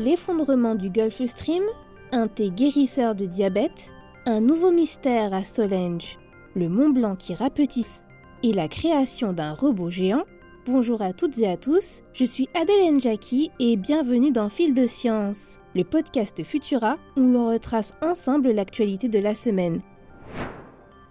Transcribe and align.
l'effondrement 0.00 0.74
du 0.74 0.90
Gulf 0.90 1.22
Stream, 1.26 1.62
un 2.12 2.26
thé 2.26 2.50
guérisseur 2.50 3.14
de 3.14 3.26
diabète, 3.26 3.92
un 4.26 4.40
nouveau 4.40 4.72
mystère 4.72 5.34
à 5.34 5.42
Stonehenge, 5.42 6.18
le 6.56 6.68
Mont 6.68 6.88
Blanc 6.88 7.16
qui 7.16 7.34
rapetisse 7.34 8.04
et 8.42 8.52
la 8.54 8.66
création 8.66 9.34
d'un 9.34 9.52
robot 9.52 9.90
géant. 9.90 10.24
Bonjour 10.64 11.02
à 11.02 11.12
toutes 11.12 11.38
et 11.38 11.48
à 11.48 11.58
tous, 11.58 12.02
je 12.14 12.24
suis 12.24 12.48
Adèle 12.54 12.98
Jackie 12.98 13.50
et 13.60 13.76
bienvenue 13.76 14.32
dans 14.32 14.48
Fil 14.48 14.72
de 14.72 14.86
Science, 14.86 15.58
le 15.74 15.84
podcast 15.84 16.42
Futura 16.44 16.96
où 17.16 17.20
l'on 17.20 17.48
retrace 17.48 17.92
ensemble 18.02 18.52
l'actualité 18.52 19.08
de 19.08 19.18
la 19.18 19.34
semaine. 19.34 19.80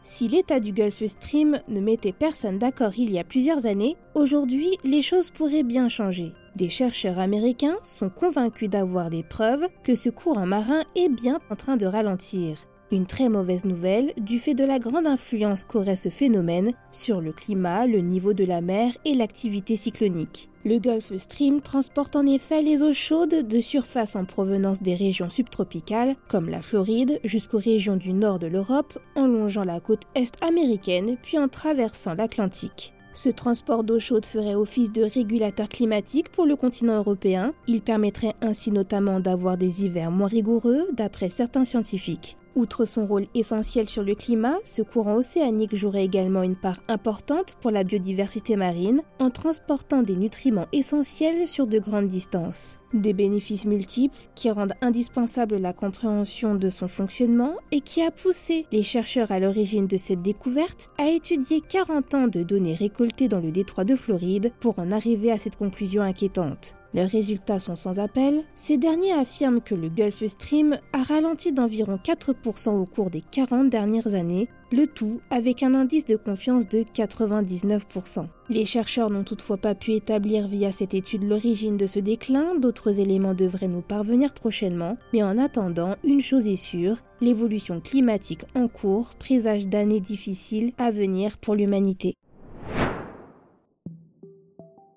Si 0.04 0.28
l'état 0.28 0.60
du 0.60 0.72
Gulf 0.72 1.06
Stream 1.06 1.60
ne 1.68 1.80
mettait 1.80 2.14
personne 2.14 2.58
d'accord 2.58 2.94
il 2.98 3.12
y 3.12 3.20
a 3.20 3.24
plusieurs 3.24 3.68
années, 3.68 3.98
aujourd'hui 4.16 4.78
les 4.84 5.04
choses 5.04 5.30
pourraient 5.30 5.64
bien 5.64 5.90
changer. 5.90 6.34
Des 6.56 6.70
chercheurs 6.70 7.20
américains 7.20 7.78
sont 7.84 8.10
convaincus 8.10 8.70
d'avoir 8.70 9.10
des 9.10 9.24
preuves 9.24 9.68
que 9.84 9.96
ce 9.96 10.10
courant 10.10 10.46
marin 10.46 10.82
est 10.96 11.10
bien 11.10 11.40
en 11.50 11.56
train 11.56 11.78
de 11.78 11.86
ralentir. 11.86 12.58
Une 12.92 13.06
très 13.06 13.30
mauvaise 13.30 13.66
nouvelle 13.66 14.14
du 14.18 14.40
fait 14.40 14.56
de 14.56 14.66
la 14.66 14.80
grande 14.80 15.06
influence 15.06 15.64
qu'aurait 15.64 15.96
ce 15.96 16.10
phénomène 16.10 16.74
sur 16.92 17.22
le 17.22 17.32
climat, 17.32 17.86
le 17.86 18.00
niveau 18.00 18.34
de 18.34 18.44
la 18.44 18.62
mer 18.62 18.94
et 19.06 19.14
l'activité 19.14 19.78
cyclonique. 19.78 20.50
Le 20.66 20.80
Gulf 20.80 21.16
Stream 21.18 21.62
transporte 21.62 22.16
en 22.16 22.26
effet 22.26 22.64
les 22.64 22.82
eaux 22.82 22.94
chaudes 22.94 23.48
de 23.48 23.62
surface 23.62 24.16
en 24.16 24.26
provenance 24.26 24.82
des 24.82 24.96
régions 24.96 25.30
subtropicales, 25.30 26.16
comme 26.30 26.50
la 26.50 26.64
Floride, 26.64 27.20
jusqu'aux 27.24 27.60
régions 27.60 27.96
du 27.96 28.12
nord 28.12 28.40
de 28.40 28.48
l'Europe, 28.48 28.98
en 29.16 29.28
longeant 29.28 29.64
la 29.64 29.80
côte 29.80 30.04
est 30.16 30.34
américaine 30.44 31.16
puis 31.22 31.38
en 31.38 31.48
traversant 31.48 32.16
l'Atlantique. 32.16 32.94
Ce 33.22 33.28
transport 33.28 33.84
d'eau 33.84 34.00
chaude 34.00 34.26
ferait 34.26 34.56
office 34.56 34.94
de 34.94 35.04
régulateur 35.04 35.68
climatique 35.68 36.30
pour 36.30 36.46
le 36.46 36.56
continent 36.56 36.96
européen. 36.96 37.52
Il 37.68 37.82
permettrait 37.82 38.34
ainsi 38.42 38.72
notamment 38.72 39.20
d'avoir 39.20 39.58
des 39.58 39.84
hivers 39.84 40.10
moins 40.10 40.30
rigoureux, 40.30 40.88
d'après 40.94 41.28
certains 41.28 41.66
scientifiques. 41.66 42.38
Outre 42.56 42.86
son 42.86 43.06
rôle 43.06 43.28
essentiel 43.36 43.88
sur 43.88 44.04
le 44.04 44.16
climat, 44.16 44.58
ce 44.66 44.82
courant 44.82 45.16
océanique 45.16 45.76
jouerait 45.76 46.06
également 46.06 46.44
une 46.44 46.56
part 46.56 46.82
importante 46.88 47.56
pour 47.62 47.72
la 47.72 47.84
biodiversité 47.84 48.56
marine 48.56 49.02
en 49.20 49.30
transportant 49.30 50.02
des 50.02 50.16
nutriments 50.16 50.68
essentiels 50.74 51.48
sur 51.48 51.68
de 51.68 51.80
grandes 51.80 52.08
distances. 52.08 52.80
Des 52.94 53.14
bénéfices 53.14 53.66
multiples 53.66 54.18
qui 54.34 54.50
rendent 54.50 54.74
indispensable 54.82 55.58
la 55.58 55.74
compréhension 55.74 56.56
de 56.56 56.72
son 56.72 56.88
fonctionnement 56.88 57.54
et 57.72 57.82
qui 57.82 58.02
a 58.02 58.10
poussé 58.10 58.66
les 58.72 58.84
chercheurs 58.84 59.32
à 59.32 59.40
l'origine 59.40 59.86
de 59.86 59.98
cette 59.98 60.24
découverte 60.24 60.90
à 60.98 61.08
étudier 61.08 61.62
40 61.62 62.14
ans 62.16 62.28
de 62.28 62.42
données 62.42 62.74
récoltées 62.74 63.28
dans 63.28 63.40
le 63.40 63.52
détroit 63.52 63.84
de 63.84 63.96
Floride 63.96 64.52
pour 64.60 64.80
en 64.80 64.92
arriver 64.92 65.32
à 65.32 65.38
cette 65.38 65.58
conclusion 65.58 66.02
inquiétante. 66.02 66.76
Leurs 66.94 67.10
résultats 67.10 67.60
sont 67.60 67.76
sans 67.76 68.00
appel. 68.00 68.44
Ces 68.56 68.78
derniers 68.78 69.14
affirment 69.14 69.62
que 69.62 69.76
le 69.76 69.90
Gulf 69.90 70.26
Stream 70.26 70.78
a 70.92 71.04
ralenti 71.04 71.52
d'environ 71.52 72.00
4% 72.04 72.70
au 72.70 72.86
cours 72.86 73.10
des 73.10 73.22
40 73.22 73.70
dernières 73.70 74.16
années, 74.16 74.48
le 74.72 74.88
tout 74.88 75.22
avec 75.30 75.62
un 75.62 75.76
indice 75.76 76.06
de 76.06 76.16
confiance 76.16 76.68
de 76.68 76.80
99%. 76.80 78.26
Les 78.50 78.66
chercheurs 78.66 79.12
n'ont 79.12 79.24
toutefois 79.24 79.58
pas 79.58 79.76
pu 79.76 79.94
établir 79.94 80.48
via 80.48 80.72
cette 80.72 80.94
étude 80.94 81.24
l'origine 81.24 81.78
de 81.78 81.88
ce 81.88 82.00
déclin, 82.00 82.56
d'autres 82.56 83.00
éléments 83.00 83.36
devraient 83.36 83.68
nous 83.68 83.82
parvenir 83.82 84.34
prochainement, 84.34 84.98
mais 85.14 85.22
en 85.22 85.38
attendant, 85.38 85.96
une 86.04 86.22
chose 86.22 86.48
est 86.48 86.56
sûre, 86.56 86.98
l'évolution 87.22 87.82
climatique 87.82 88.46
en 88.56 88.68
cours 88.68 89.16
présage 89.16 89.68
d'années 89.68 90.00
difficiles 90.00 90.74
à 90.78 90.90
venir 90.90 91.38
pour 91.38 91.56
l'humanité. 91.56 92.16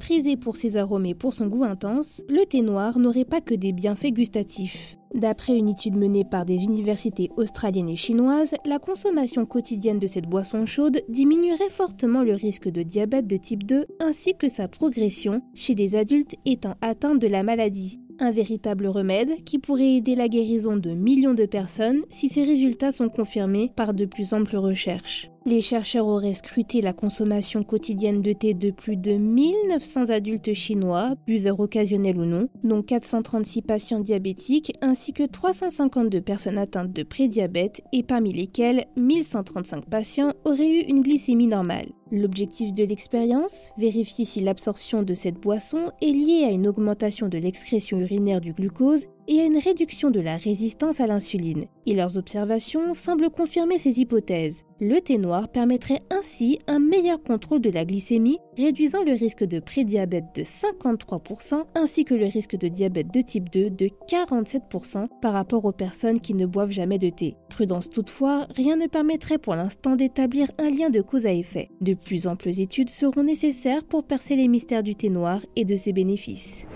Prisé 0.02 0.36
pour 0.36 0.56
ses 0.56 0.76
arômes 0.76 1.06
et 1.06 1.14
pour 1.14 1.32
son 1.32 1.46
goût 1.46 1.62
intense, 1.62 2.24
le 2.28 2.44
thé 2.44 2.60
noir 2.60 2.98
n'aurait 2.98 3.24
pas 3.24 3.40
que 3.40 3.54
des 3.54 3.70
bienfaits 3.70 4.12
gustatifs. 4.12 4.96
D'après 5.14 5.56
une 5.56 5.68
étude 5.68 5.94
menée 5.94 6.24
par 6.24 6.44
des 6.44 6.64
universités 6.64 7.30
australiennes 7.36 7.88
et 7.88 7.94
chinoises, 7.94 8.56
la 8.64 8.80
consommation 8.80 9.46
quotidienne 9.46 10.00
de 10.00 10.08
cette 10.08 10.26
boisson 10.26 10.66
chaude 10.66 11.02
diminuerait 11.08 11.70
fortement 11.70 12.24
le 12.24 12.34
risque 12.34 12.68
de 12.68 12.82
diabète 12.82 13.28
de 13.28 13.36
type 13.36 13.62
2 13.62 13.86
ainsi 14.00 14.34
que 14.34 14.48
sa 14.48 14.66
progression 14.66 15.40
chez 15.54 15.76
des 15.76 15.94
adultes 15.94 16.34
étant 16.46 16.74
atteints 16.80 17.14
de 17.14 17.28
la 17.28 17.44
maladie 17.44 18.00
un 18.22 18.30
véritable 18.30 18.86
remède 18.86 19.42
qui 19.44 19.58
pourrait 19.58 19.96
aider 19.96 20.14
la 20.14 20.28
guérison 20.28 20.76
de 20.76 20.90
millions 20.90 21.34
de 21.34 21.46
personnes 21.46 22.02
si 22.08 22.28
ces 22.28 22.44
résultats 22.44 22.92
sont 22.92 23.08
confirmés 23.08 23.72
par 23.74 23.94
de 23.94 24.04
plus 24.04 24.32
amples 24.32 24.56
recherches. 24.56 25.28
Les 25.44 25.60
chercheurs 25.60 26.06
auraient 26.06 26.34
scruté 26.34 26.80
la 26.80 26.92
consommation 26.92 27.64
quotidienne 27.64 28.22
de 28.22 28.32
thé 28.32 28.54
de 28.54 28.70
plus 28.70 28.96
de 28.96 29.12
1900 29.12 30.10
adultes 30.10 30.54
chinois, 30.54 31.14
buveurs 31.26 31.58
occasionnels 31.58 32.18
ou 32.18 32.24
non, 32.24 32.48
dont 32.62 32.82
436 32.82 33.62
patients 33.62 33.98
diabétiques 33.98 34.72
ainsi 34.82 35.12
que 35.12 35.24
352 35.24 36.20
personnes 36.20 36.58
atteintes 36.58 36.92
de 36.92 37.02
prédiabète 37.02 37.82
et 37.92 38.04
parmi 38.04 38.32
lesquels 38.32 38.84
1135 38.96 39.86
patients 39.86 40.32
auraient 40.44 40.70
eu 40.70 40.84
une 40.88 41.02
glycémie 41.02 41.48
normale. 41.48 41.88
L'objectif 42.12 42.74
de 42.74 42.84
l'expérience, 42.84 43.70
vérifier 43.78 44.26
si 44.26 44.40
l'absorption 44.40 45.02
de 45.02 45.14
cette 45.14 45.40
boisson 45.40 45.90
est 46.02 46.12
liée 46.12 46.44
à 46.44 46.50
une 46.50 46.68
augmentation 46.68 47.26
de 47.26 47.38
l'excrétion 47.38 47.98
urinaire 47.98 48.42
du 48.42 48.52
glucose 48.52 49.06
et 49.28 49.40
à 49.40 49.44
une 49.44 49.58
réduction 49.58 50.10
de 50.10 50.20
la 50.20 50.36
résistance 50.36 51.00
à 51.00 51.06
l'insuline. 51.06 51.66
Et 51.86 51.94
leurs 51.94 52.16
observations 52.16 52.94
semblent 52.94 53.30
confirmer 53.30 53.78
ces 53.78 54.00
hypothèses. 54.00 54.64
Le 54.80 55.00
thé 55.00 55.18
noir 55.18 55.48
permettrait 55.48 56.00
ainsi 56.10 56.58
un 56.66 56.78
meilleur 56.78 57.22
contrôle 57.22 57.60
de 57.60 57.70
la 57.70 57.84
glycémie, 57.84 58.38
réduisant 58.56 59.04
le 59.04 59.12
risque 59.12 59.44
de 59.44 59.60
prédiabète 59.60 60.34
de 60.34 60.42
53% 60.42 61.64
ainsi 61.74 62.04
que 62.04 62.14
le 62.14 62.26
risque 62.26 62.56
de 62.56 62.68
diabète 62.68 63.12
de 63.12 63.20
type 63.20 63.50
2 63.50 63.70
de 63.70 63.90
47% 64.08 65.06
par 65.20 65.32
rapport 65.32 65.64
aux 65.64 65.72
personnes 65.72 66.20
qui 66.20 66.34
ne 66.34 66.46
boivent 66.46 66.72
jamais 66.72 66.98
de 66.98 67.10
thé. 67.10 67.36
Prudence 67.48 67.90
toutefois, 67.90 68.46
rien 68.56 68.76
ne 68.76 68.86
permettrait 68.86 69.38
pour 69.38 69.54
l'instant 69.54 69.96
d'établir 69.96 70.50
un 70.58 70.70
lien 70.70 70.90
de 70.90 71.00
cause 71.00 71.26
à 71.26 71.32
effet. 71.32 71.70
De 71.80 71.94
plus 71.94 72.26
amples 72.26 72.60
études 72.60 72.90
seront 72.90 73.22
nécessaires 73.22 73.84
pour 73.84 74.04
percer 74.04 74.36
les 74.36 74.48
mystères 74.48 74.82
du 74.82 74.94
thé 74.94 75.10
noir 75.10 75.40
et 75.56 75.64
de 75.64 75.76
ses 75.76 75.92
bénéfices. 75.92 76.66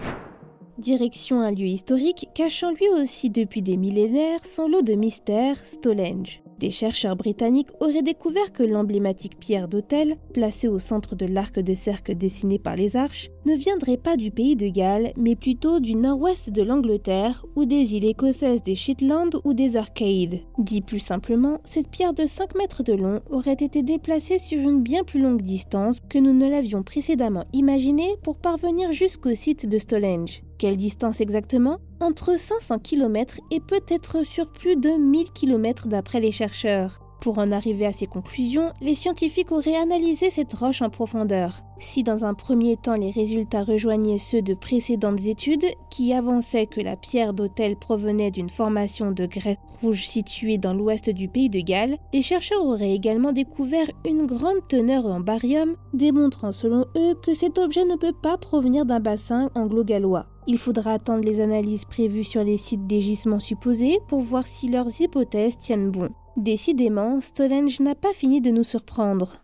Direction 0.79 1.41
un 1.41 1.53
lieu 1.53 1.69
historique 1.69 2.29
cachant 2.35 2.71
lui 2.71 2.87
aussi 2.91 3.31
depuis 3.31 3.63
des 3.63 3.79
millénaires 3.79 4.45
son 4.45 4.69
lot 4.69 4.83
de 4.83 4.93
mystères, 4.93 5.57
Stonehenge. 5.65 6.43
Des 6.59 6.71
chercheurs 6.71 7.17
britanniques 7.17 7.71
auraient 7.81 8.03
découvert 8.03 8.53
que 8.53 8.63
l'emblématique 8.63 9.39
pierre 9.39 9.69
d'autel, 9.69 10.17
placée 10.35 10.69
au 10.69 10.79
centre 10.79 11.15
de 11.15 11.25
l'arc 11.25 11.59
de 11.59 11.73
cercle 11.73 12.15
dessiné 12.15 12.59
par 12.59 12.77
les 12.77 12.97
arches, 12.97 13.31
ne 13.47 13.55
viendrait 13.55 13.97
pas 13.97 14.17
du 14.17 14.31
pays 14.31 14.55
de 14.55 14.69
Galles, 14.69 15.13
mais 15.19 15.35
plutôt 15.35 15.81
du 15.81 15.95
nord-ouest 15.95 16.51
de 16.51 16.63
l'Angleterre 16.63 17.47
ou 17.57 17.65
des 17.65 17.95
îles 17.95 18.07
écossaises 18.07 18.63
des 18.63 18.75
Shetland 18.75 19.41
ou 19.45 19.55
des 19.55 19.77
Arcades. 19.77 20.41
Dit 20.59 20.83
plus 20.83 21.01
simplement, 21.01 21.59
cette 21.65 21.89
pierre 21.89 22.15
de 22.15 22.27
5 22.27 22.55
mètres 22.55 22.83
de 22.83 22.93
long 22.93 23.21
aurait 23.31 23.53
été 23.53 23.83
déplacée 23.83 24.39
sur 24.39 24.59
une 24.59 24.83
bien 24.83 25.05
plus 25.05 25.21
longue 25.21 25.43
distance 25.43 26.01
que 26.09 26.19
nous 26.19 26.35
ne 26.35 26.49
l'avions 26.49 26.83
précédemment 26.83 27.45
imaginé 27.55 28.17
pour 28.23 28.39
parvenir 28.39 28.93
jusqu'au 28.93 29.35
site 29.35 29.67
de 29.67 29.79
Stonehenge. 29.79 30.43
Quelle 30.59 30.77
distance 30.79 31.21
exactement? 31.21 31.79
Entre 32.01 32.39
500 32.39 32.79
km 32.79 33.41
et 33.51 33.61
peut-être 33.61 34.25
sur 34.25 34.51
plus 34.51 34.77
de 34.77 34.89
1000 34.89 35.31
km 35.33 35.87
d'après 35.87 36.21
les 36.21 36.33
chercheurs. 36.33 37.01
Pour 37.21 37.39
en 37.39 37.51
arriver 37.51 37.87
à 37.87 37.93
ces 37.93 38.07
conclusions, 38.07 38.73
les 38.81 38.95
scientifiques 38.95 39.53
auraient 39.53 39.77
analysé 39.77 40.31
cette 40.31 40.53
roche 40.53 40.81
en 40.81 40.91
profondeur. 40.91 41.63
Si 41.79 42.03
dans 42.03 42.25
un 42.25 42.35
premier 42.35 42.77
temps 42.77 42.95
les 42.95 43.11
résultats 43.11 43.65
rejoignaient 43.65 44.19
ceux 44.19 44.43
de 44.43 44.55
précédentes 44.55 45.27
études, 45.27 45.67
qui 45.91 46.13
avançaient 46.13 46.67
que 46.67 46.81
la 46.81 46.97
pierre 46.97 47.35
d'autel 47.35 47.77
provenait 47.77 48.31
d'une 48.31 48.51
formation 48.51 49.11
de 49.11 49.27
grès 49.27 49.59
rouge 49.83 50.07
située 50.07 50.57
dans 50.57 50.73
l'ouest 50.73 51.11
du 51.11 51.29
pays 51.29 51.51
de 51.51 51.61
Galles, 51.61 51.99
les 52.15 52.23
chercheurs 52.23 52.65
auraient 52.65 52.95
également 52.95 53.33
découvert 53.33 53.91
une 54.07 54.27
grande 54.27 54.67
teneur 54.69 55.05
en 55.05 55.21
barium, 55.21 55.77
démontrant 55.93 56.53
selon 56.53 56.87
eux 56.97 57.15
que 57.23 57.35
cet 57.35 57.59
objet 57.59 57.85
ne 57.85 57.97
peut 57.97 58.15
pas 58.15 58.39
provenir 58.39 58.87
d'un 58.87 59.01
bassin 59.01 59.51
anglo-gallois. 59.55 60.27
Il 60.49 60.59
faudra 60.59 60.93
attendre 60.93 61.25
les 61.25 61.41
analyses 61.41 61.85
prévues 61.85 62.25
sur 62.25 62.45
les 62.45 62.57
sites 62.57 62.87
des 62.87 63.01
gisements 63.01 63.41
supposés 63.41 63.99
pour 64.09 64.21
voir 64.21 64.47
si 64.47 64.69
leurs 64.69 65.01
hypothèses 65.01 65.59
tiennent 65.59 65.91
bon. 65.91 66.11
Décidément, 66.37 67.21
Stonehenge 67.21 67.81
n'a 67.81 67.95
pas 67.95 68.13
fini 68.13 68.41
de 68.41 68.51
nous 68.51 68.65
surprendre. 68.65 69.43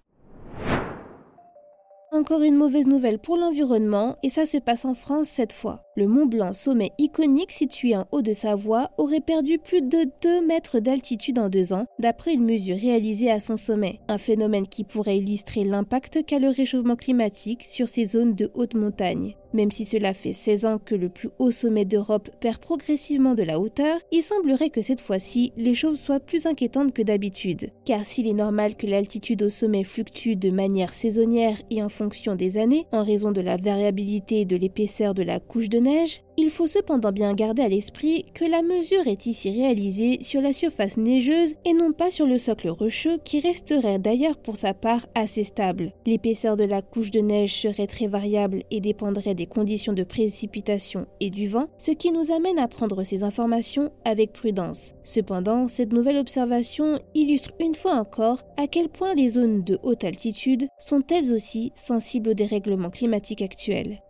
Encore 2.15 2.43
une 2.43 2.57
mauvaise 2.57 2.87
nouvelle 2.87 3.19
pour 3.19 3.39
l'environnement, 3.39 4.17
et 4.23 4.29
ça 4.29 4.45
se 4.45 4.59
passe 4.59 4.85
en 4.85 4.93
France 4.93 5.29
cette 5.29 5.55
fois. 5.55 5.83
Le 5.97 6.07
Mont 6.07 6.27
Blanc, 6.27 6.53
sommet 6.53 6.91
iconique 6.99 7.51
situé 7.51 7.97
en 7.97 8.07
haut 8.13 8.21
de 8.21 8.35
Savoie, 8.35 8.91
aurait 8.99 9.23
perdu 9.23 9.59
plus 9.59 9.81
de 9.81 10.07
2 10.23 10.47
mètres 10.47 10.79
d'altitude 10.79 11.39
en 11.39 11.49
deux 11.49 11.73
ans, 11.73 11.87
d'après 11.99 12.35
une 12.35 12.45
mesure 12.45 12.77
réalisée 12.77 13.31
à 13.31 13.41
son 13.41 13.57
sommet. 13.57 14.01
Un 14.09 14.19
phénomène 14.19 14.69
qui 14.69 14.85
pourrait 14.85 15.17
illustrer 15.17 15.65
l'impact 15.65 16.27
qu'a 16.27 16.39
le 16.39 16.51
réchauffement 16.51 16.97
climatique 16.97 17.63
sur 17.63 17.89
ces 17.89 18.05
zones 18.05 18.35
de 18.35 18.51
haute 18.55 18.75
montagne. 18.75 19.35
Même 19.53 19.71
si 19.71 19.85
cela 19.85 20.15
fait 20.15 20.33
16 20.33 20.67
ans 20.67 20.79
que 20.79 20.95
le 20.95 21.09
plus 21.09 21.29
haut 21.39 21.51
sommet 21.51 21.85
d'Europe 21.85 22.31
perd 22.41 22.59
progressivement 22.59 23.35
de 23.35 23.43
la 23.43 23.61
hauteur, 23.61 24.01
il 24.11 24.23
semblerait 24.23 24.71
que 24.71 24.83
cette 24.83 25.01
fois-ci, 25.01 25.53
les 25.57 25.75
choses 25.75 26.01
soient 26.01 26.21
plus 26.21 26.47
inquiétantes 26.47 26.93
que 26.93 27.03
d'habitude. 27.03 27.71
Car 27.85 28.07
s'il 28.07 28.27
est 28.27 28.33
normal 28.33 28.77
que 28.77 28.87
l'altitude 28.87 29.43
au 29.43 29.49
sommet 29.49 29.85
fluctue 29.85 30.37
de 30.37 30.51
manière 30.51 30.95
saisonnière 30.95 31.61
et 31.71 31.83
en 31.83 31.89
fonction 31.89 32.35
des 32.35 32.59
années, 32.59 32.87
en 32.93 33.03
raison 33.03 33.33
de 33.33 33.41
la 33.41 33.57
variabilité 33.57 34.45
de 34.45 34.57
l'épaisseur 34.57 35.15
de 35.15 35.23
la 35.23 35.41
couche 35.41 35.69
de 35.69 35.79
neige, 35.79 36.23
Il 36.39 36.49
faut 36.49 36.67
cependant 36.67 37.13
bien 37.13 37.35
garder 37.35 37.63
à 37.63 37.69
l'esprit 37.69 38.25
que 38.33 38.47
la 38.47 38.63
mesure 38.63 39.07
est 39.07 39.27
ici 39.27 39.51
réalisée 39.51 40.19
sur 40.23 40.41
la 40.41 40.55
surface 40.55 40.97
neigeuse 40.97 41.55
et 41.67 41.75
non 41.75 41.93
pas 41.93 42.11
sur 42.11 42.27
le 42.27 42.39
socle 42.39 42.71
rocheux 42.71 43.19
qui 43.23 43.41
resterait 43.41 43.99
d'ailleurs 43.99 44.39
pour 44.39 44.57
sa 44.57 44.73
part 44.73 45.07
assez 45.15 45.45
stable. 45.45 45.93
L'épaisseur 46.07 46.57
de 46.57 46.65
la 46.65 46.81
couche 46.81 47.11
de 47.11 47.21
neige 47.21 47.61
serait 47.61 47.87
très 47.87 48.07
variable 48.07 48.63
et 48.71 48.81
dépendrait 48.81 49.35
des 49.35 49.47
conditions 49.47 49.93
de 49.93 50.05
précipitation 50.05 51.07
et 51.21 51.29
du 51.29 51.49
vent, 51.49 51.69
ce 51.77 51.91
qui 51.91 52.11
nous 52.11 52.33
amène 52.33 52.59
à 52.59 52.69
prendre 52.69 53.05
ces 53.05 53.25
informations 53.25 53.93
avec 54.07 54.33
prudence. 54.33 54.95
Cependant, 55.05 55.69
cette 55.69 55.93
nouvelle 55.93 56.17
observation 56.17 56.99
illustre 57.15 57.53
une 57.61 57.75
fois 57.75 57.95
encore 57.95 58.43
à 58.57 58.67
quel 58.67 58.89
point 58.89 59.15
les 59.15 59.29
zones 59.29 59.65
de 59.65 59.79
haute 59.83 60.05
altitude 60.05 60.69
sont 60.79 61.03
elles 61.11 61.35
aussi 61.35 61.73
sensibles 61.75 62.31
aux 62.31 62.35
dérèglements 62.35 62.91
climatiques 62.91 63.43
actuels. 63.43 64.01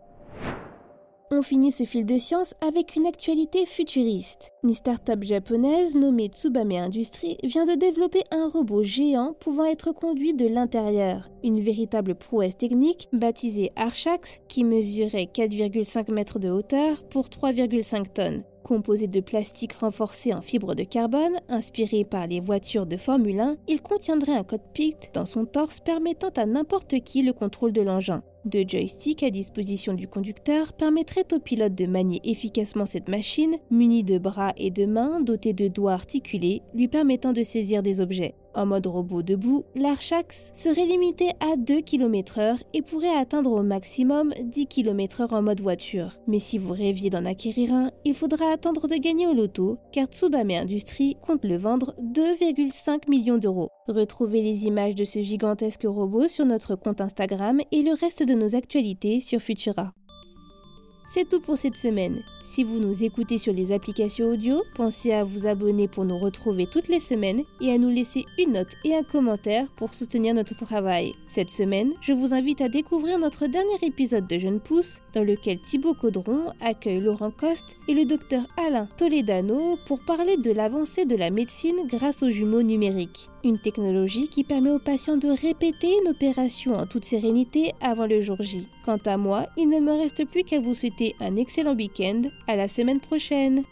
On 1.35 1.41
finit 1.41 1.71
ce 1.71 1.83
fil 1.83 2.05
de 2.05 2.19
science 2.19 2.53
avec 2.61 2.95
une 2.95 3.07
actualité 3.07 3.65
futuriste. 3.65 4.51
Une 4.63 4.75
start-up 4.75 5.23
japonaise 5.23 5.95
nommée 5.95 6.27
Tsubame 6.27 6.73
Industries 6.73 7.37
vient 7.43 7.65
de 7.65 7.73
développer 7.73 8.21
un 8.29 8.47
robot 8.47 8.83
géant 8.83 9.33
pouvant 9.39 9.65
être 9.65 9.91
conduit 9.93 10.35
de 10.35 10.45
l'intérieur. 10.45 11.31
Une 11.43 11.59
véritable 11.59 12.13
prouesse 12.13 12.55
technique 12.55 13.09
baptisée 13.13 13.71
Archax 13.75 14.41
qui 14.47 14.63
mesurait 14.63 15.27
4,5 15.33 16.13
mètres 16.13 16.37
de 16.37 16.51
hauteur 16.51 17.01
pour 17.09 17.29
3,5 17.29 18.13
tonnes. 18.13 18.43
Composé 18.63 19.07
de 19.07 19.19
plastique 19.19 19.73
renforcé 19.73 20.35
en 20.35 20.41
fibre 20.41 20.75
de 20.75 20.83
carbone, 20.83 21.39
inspiré 21.49 22.03
par 22.03 22.27
les 22.27 22.41
voitures 22.41 22.85
de 22.85 22.95
Formule 22.95 23.39
1, 23.39 23.57
il 23.67 23.81
contiendrait 23.81 24.37
un 24.37 24.43
cockpit 24.43 24.97
dans 25.15 25.25
son 25.25 25.45
torse 25.45 25.79
permettant 25.79 26.29
à 26.37 26.45
n'importe 26.45 26.99
qui 27.03 27.23
le 27.23 27.33
contrôle 27.33 27.73
de 27.73 27.81
l'engin. 27.81 28.21
Deux 28.45 28.65
joysticks 28.67 29.23
à 29.23 29.29
disposition 29.29 29.93
du 29.93 30.07
conducteur 30.09 30.73
permettraient 30.73 31.33
au 31.33 31.39
pilote 31.39 31.75
de 31.75 31.85
manier 31.85 32.19
efficacement 32.25 32.85
cette 32.85 33.07
machine, 33.07 33.55
munie 33.71 34.03
de 34.03 34.17
bras 34.17 34.53
et 34.57 34.69
de 34.69 34.85
mains 34.85 35.21
dotés 35.21 35.53
de 35.53 35.69
doigts 35.69 35.93
articulés, 35.93 36.61
lui 36.73 36.89
permettant 36.89 37.31
de 37.31 37.43
saisir 37.43 37.81
des 37.81 38.01
objets. 38.01 38.35
En 38.55 38.65
mode 38.67 38.85
robot 38.85 39.23
debout, 39.23 39.63
l'Archax 39.75 40.51
serait 40.53 40.85
limité 40.85 41.29
à 41.39 41.55
2 41.57 41.81
km/h 41.81 42.61
et 42.73 42.81
pourrait 42.81 43.15
atteindre 43.15 43.51
au 43.51 43.63
maximum 43.63 44.33
10 44.41 44.67
km/h 44.67 45.33
en 45.33 45.41
mode 45.41 45.61
voiture. 45.61 46.11
Mais 46.27 46.39
si 46.39 46.57
vous 46.57 46.73
rêviez 46.73 47.09
d'en 47.09 47.25
acquérir 47.25 47.73
un, 47.73 47.91
il 48.05 48.13
faudra 48.13 48.51
attendre 48.51 48.87
de 48.87 48.95
gagner 48.95 49.25
au 49.25 49.33
loto, 49.33 49.77
car 49.91 50.05
Tsubame 50.07 50.51
Industries 50.51 51.17
compte 51.25 51.43
le 51.45 51.57
vendre 51.57 51.95
2,5 52.01 53.09
millions 53.09 53.39
d'euros. 53.39 53.69
Retrouvez 53.87 54.41
les 54.41 54.65
images 54.65 54.95
de 54.95 55.05
ce 55.05 55.21
gigantesque 55.21 55.85
robot 55.85 56.27
sur 56.27 56.45
notre 56.45 56.75
compte 56.75 57.01
Instagram 57.01 57.59
et 57.71 57.81
le 57.81 57.93
reste 57.99 58.23
de 58.23 58.33
nos 58.33 58.55
actualités 58.55 59.19
sur 59.19 59.39
Futura. 59.39 59.93
C'est 61.05 61.27
tout 61.27 61.41
pour 61.41 61.57
cette 61.57 61.77
semaine. 61.77 62.23
Si 62.43 62.63
vous 62.63 62.79
nous 62.79 63.03
écoutez 63.03 63.37
sur 63.37 63.53
les 63.53 63.71
applications 63.71 64.31
audio, 64.31 64.63
pensez 64.75 65.11
à 65.11 65.23
vous 65.23 65.45
abonner 65.45 65.87
pour 65.87 66.05
nous 66.05 66.17
retrouver 66.17 66.65
toutes 66.65 66.87
les 66.87 66.99
semaines 66.99 67.43
et 67.61 67.71
à 67.71 67.77
nous 67.77 67.89
laisser 67.89 68.25
une 68.39 68.53
note 68.53 68.73
et 68.83 68.95
un 68.95 69.03
commentaire 69.03 69.67
pour 69.75 69.93
soutenir 69.93 70.33
notre 70.33 70.55
travail. 70.55 71.13
Cette 71.27 71.51
semaine, 71.51 71.93
je 72.01 72.13
vous 72.13 72.33
invite 72.33 72.61
à 72.61 72.69
découvrir 72.69 73.19
notre 73.19 73.47
dernier 73.47 73.77
épisode 73.81 74.27
de 74.27 74.39
Jeune 74.39 74.59
Pousse, 74.59 74.99
dans 75.13 75.23
lequel 75.23 75.59
Thibaut 75.59 75.93
Caudron 75.93 76.51
accueille 76.61 76.99
Laurent 76.99 77.31
Coste 77.31 77.77
et 77.87 77.93
le 77.93 78.05
docteur 78.05 78.43
Alain 78.57 78.87
Toledano 78.97 79.77
pour 79.85 79.99
parler 79.99 80.37
de 80.37 80.51
l'avancée 80.51 81.05
de 81.05 81.15
la 81.15 81.29
médecine 81.29 81.87
grâce 81.87 82.23
aux 82.23 82.31
jumeaux 82.31 82.63
numériques. 82.63 83.29
Une 83.45 83.59
technologie 83.59 84.29
qui 84.29 84.45
permet 84.45 84.69
aux 84.69 84.79
patients 84.79 85.17
de 85.17 85.27
répéter 85.27 85.93
une 86.01 86.11
opération 86.11 86.75
en 86.75 86.85
toute 86.85 87.03
sérénité 87.03 87.73
avant 87.81 88.05
le 88.05 88.21
jour 88.21 88.37
J. 88.39 88.69
Quant 88.85 88.99
à 89.05 89.17
moi, 89.17 89.47
il 89.57 89.67
ne 89.67 89.81
me 89.81 89.91
reste 89.91 90.23
plus 90.25 90.43
qu'à 90.43 90.61
vous 90.61 90.73
souhaiter 90.73 91.13
un 91.19 91.35
excellent 91.35 91.75
week-end. 91.75 92.21
À 92.47 92.55
la 92.55 92.69
semaine 92.69 93.01
prochaine! 93.01 93.63